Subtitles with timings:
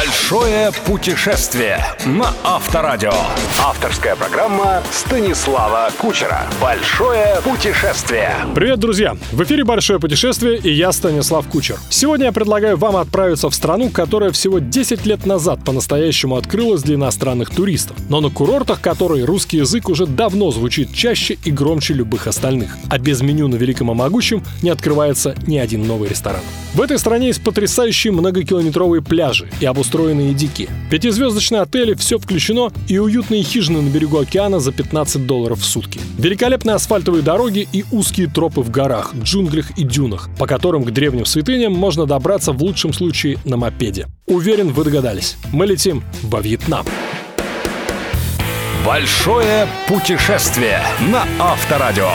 [0.00, 3.12] Большое путешествие на Авторадио.
[3.62, 6.46] Авторская программа Станислава Кучера.
[6.58, 8.34] Большое путешествие.
[8.54, 9.18] Привет, друзья!
[9.30, 11.76] В эфире «Большое путешествие» и я, Станислав Кучер.
[11.90, 16.94] Сегодня я предлагаю вам отправиться в страну, которая всего 10 лет назад по-настоящему открылась для
[16.94, 22.26] иностранных туристов, но на курортах которой русский язык уже давно звучит чаще и громче любых
[22.26, 26.40] остальных, а без меню на Великом и Могучем не открывается ни один новый ресторан.
[26.72, 30.68] В этой стране есть потрясающие многокилометровые пляжи и обустроенные дики.
[30.90, 36.00] Пятизвездочные отели, все включено, и уютные хижины на берегу океана за 15 долларов в сутки.
[36.16, 41.26] Великолепные асфальтовые дороги и узкие тропы в горах, джунглях и дюнах, по которым к древним
[41.26, 44.06] святыням можно добраться в лучшем случае на мопеде.
[44.26, 45.36] Уверен, вы догадались.
[45.52, 46.86] Мы летим во Вьетнам.
[48.86, 50.80] Большое путешествие
[51.12, 52.10] на Авторадио.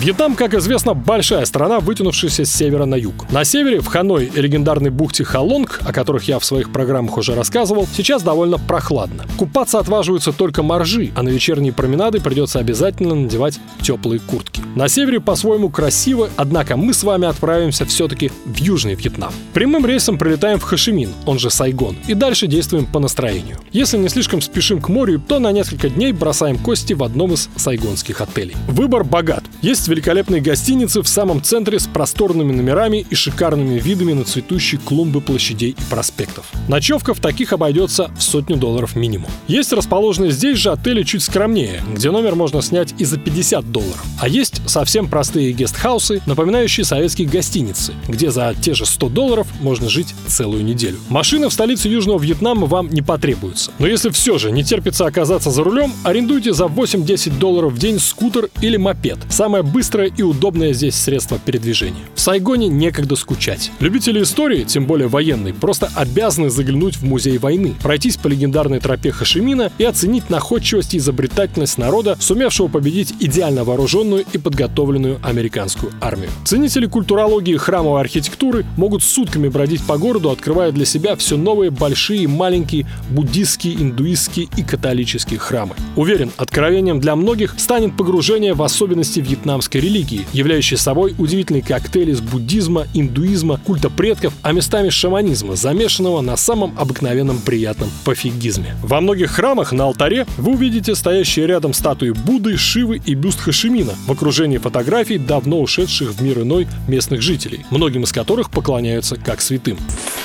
[0.00, 3.30] Вьетнам, как известно, большая страна, вытянувшаяся с севера на юг.
[3.30, 7.34] На севере, в Ханой и легендарной бухте Халонг, о которых я в своих программах уже
[7.34, 9.26] рассказывал, сейчас довольно прохладно.
[9.36, 14.62] Купаться отваживаются только моржи, а на вечерние променады придется обязательно надевать теплые куртки.
[14.74, 19.34] На севере по-своему красиво, однако мы с вами отправимся все-таки в Южный Вьетнам.
[19.52, 23.58] Прямым рейсом прилетаем в Хашимин, он же Сайгон, и дальше действуем по настроению.
[23.70, 27.50] Если не слишком спешим к морю, то на несколько дней бросаем кости в одном из
[27.56, 28.56] сайгонских отелей.
[28.66, 29.44] Выбор богат.
[29.60, 35.20] Есть великолепной гостиницы в самом центре с просторными номерами и шикарными видами на цветущие клумбы
[35.20, 36.46] площадей и проспектов.
[36.68, 39.30] Ночевка в таких обойдется в сотню долларов минимум.
[39.48, 44.02] Есть расположенные здесь же отели чуть скромнее, где номер можно снять и за 50 долларов.
[44.20, 49.88] А есть совсем простые гестхаусы, напоминающие советские гостиницы, где за те же 100 долларов можно
[49.88, 50.98] жить целую неделю.
[51.08, 53.72] Машина в столице Южного Вьетнама вам не потребуется.
[53.80, 57.98] Но если все же не терпится оказаться за рулем, арендуйте за 8-10 долларов в день
[57.98, 59.18] скутер или мопед.
[59.28, 62.02] Самое быстрое быстрое и удобное здесь средство передвижения.
[62.14, 63.72] В Сайгоне некогда скучать.
[63.80, 69.10] Любители истории, тем более военной, просто обязаны заглянуть в музей войны, пройтись по легендарной тропе
[69.10, 76.28] Хашимина и оценить находчивость и изобретательность народа, сумевшего победить идеально вооруженную и подготовленную американскую армию.
[76.44, 81.70] Ценители культурологии и храмовой архитектуры могут сутками бродить по городу, открывая для себя все новые
[81.70, 85.74] большие и маленькие буддистские, индуистские и католические храмы.
[85.96, 92.10] Уверен, откровением для многих станет погружение в особенности вьетнамской исламской религии, являющей собой удивительный коктейль
[92.10, 98.74] из буддизма, индуизма, культа предков, а местами шаманизма, замешанного на самом обыкновенном приятном пофигизме.
[98.82, 103.92] Во многих храмах на алтаре вы увидите стоящие рядом статуи Будды, Шивы и бюст Хашимина
[104.06, 109.40] в окружении фотографий давно ушедших в мир иной местных жителей, многим из которых поклоняются как
[109.40, 109.78] святым.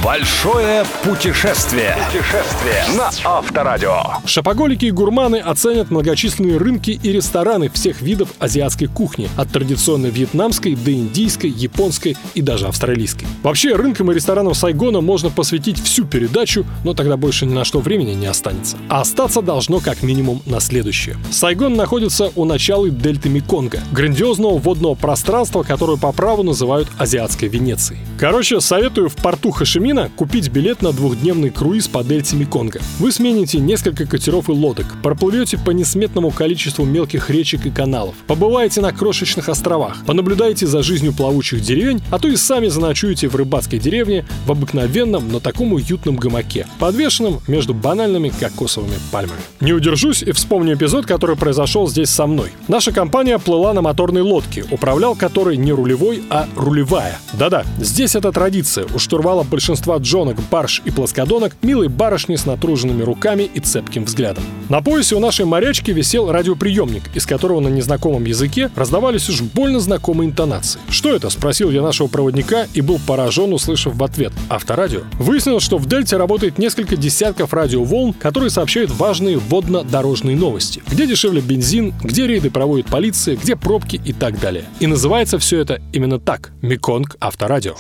[0.04, 1.96] Большое путешествие.
[2.08, 4.02] Путешествие на Авторадио.
[4.26, 10.76] Шапоголики и гурманы оценят многочисленные рынки и рестораны всех видов азиатской кухни, от традиционной вьетнамской
[10.76, 13.28] до индийской, японской и даже австралийской.
[13.42, 17.80] Вообще, рынкам и ресторанам Сайгона можно посвятить всю передачу, но тогда больше ни на что
[17.80, 18.78] времени не останется.
[18.90, 21.16] А остаться должно как минимум на следующее.
[21.32, 28.02] Сайгон находится у начала дельты Меконга, грандиозного водного пространства, которое по праву называют азиатской Венецией.
[28.20, 29.52] Короче, советую в порту
[29.86, 32.82] Хашимина купить билет на двухдневный круиз по дельте Меконга.
[32.98, 38.82] Вы смените несколько катеров и лодок, проплывете по несметному количеству мелких речек и каналов, побываете
[38.82, 39.98] на крошечных островах.
[40.08, 45.30] Понаблюдайте за жизнью плавучих деревень, а то и сами заночуете в рыбацкой деревне в обыкновенном,
[45.32, 49.40] но таком уютном гамаке, подвешенном между банальными кокосовыми пальмами.
[49.60, 52.50] Не удержусь и вспомню эпизод, который произошел здесь со мной.
[52.68, 57.20] Наша компания плыла на моторной лодке, управлял которой не рулевой, а рулевая.
[57.34, 58.88] Да-да, здесь это традиция.
[58.96, 64.44] У штурвала большинства джонок, барж и плоскодонок милые барышни с натруженными руками и цепким взглядом.
[64.70, 69.42] На поясе у нашей морячки висел радиоприемник, из которого на незнакомом языке раздавали раздавались уж
[69.42, 70.80] больно знакомые интонации.
[70.90, 75.02] «Что это?»– спросил я нашего проводника и был поражен, услышав в ответ «Авторадио».
[75.20, 80.82] Выяснилось, что в Дельте работает несколько десятков радиоволн, которые сообщают важные водно-дорожные новости.
[80.90, 84.66] Где дешевле бензин, где рейды проводит полиция, где пробки и так далее.
[84.80, 87.76] И называется все это именно так– Меконг Авторадио.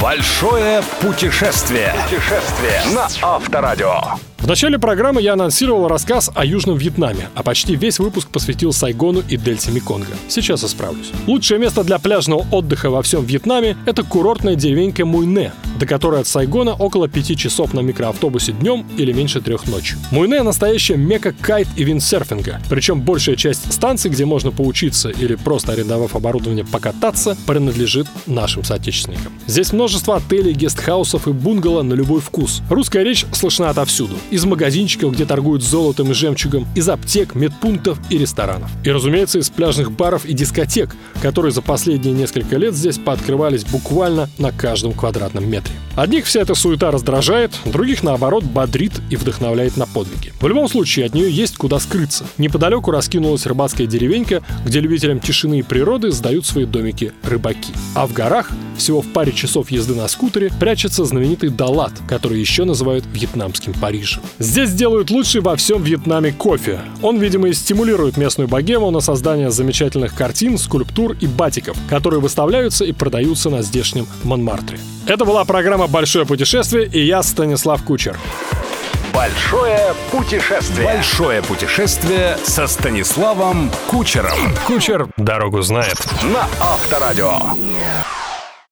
[0.00, 1.31] Большое путешествие.
[1.32, 1.94] Путешествие
[2.94, 4.00] на Авторадио.
[4.38, 9.22] В начале программы я анонсировал рассказ о Южном Вьетнаме, а почти весь выпуск посвятил Сайгону
[9.26, 10.12] и дельте Меконга.
[10.28, 11.10] Сейчас исправлюсь.
[11.26, 16.26] Лучшее место для пляжного отдыха во всем Вьетнаме– это курортная деревенька Муйне, до которой от
[16.26, 19.98] Сайгона около пяти часов на микроавтобусе днем или меньше трех ночью.
[20.10, 25.72] Муйне– настоящая мека кайт и виндсерфинга, причем большая часть станций, где можно поучиться или просто
[25.72, 29.32] арендовав оборудование покататься, принадлежит нашим соотечественникам.
[29.46, 32.62] Здесь множество отелей, гестхаусов и бунгало на любой вкус.
[32.68, 34.16] Русская речь слышна отовсюду.
[34.30, 38.70] из магазинчиков, где торгуют золотом и жемчугом, из аптек, медпунктов и ресторанов.
[38.84, 44.28] И, разумеется, из пляжных баров и дискотек, которые за последние несколько лет здесь пооткрывались буквально
[44.38, 45.71] на каждом квадратном метре.
[45.94, 50.32] Одних вся эта суета раздражает, других, наоборот, бодрит и вдохновляет на подвиги.
[50.40, 52.24] В любом случае, от нее есть куда скрыться.
[52.38, 57.72] Неподалеку раскинулась рыбацкая деревенька, где любителям тишины и природы сдают свои домики рыбаки.
[57.94, 58.50] А в горах,
[58.82, 64.22] всего в паре часов езды на скутере, прячется знаменитый Далат, который еще называют вьетнамским Парижем.
[64.38, 66.80] Здесь делают лучший во всем Вьетнаме кофе.
[67.00, 72.84] Он, видимо, и стимулирует местную богему на создание замечательных картин, скульптур и батиков, которые выставляются
[72.84, 74.78] и продаются на здешнем Монмартре.
[75.06, 78.18] Это была программа «Большое путешествие» и я Станислав Кучер.
[79.14, 80.86] Большое путешествие.
[80.86, 84.38] Большое путешествие со Станиславом Кучером.
[84.66, 85.98] Кучер дорогу знает.
[86.22, 87.38] На Авторадио.